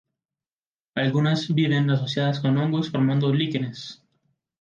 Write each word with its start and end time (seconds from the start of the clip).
Algunas 0.95 1.53
viven 1.53 1.91
asociadas 1.91 2.39
con 2.39 2.57
hongos 2.57 2.89
formando 2.89 3.31
líquenes. 3.31 4.01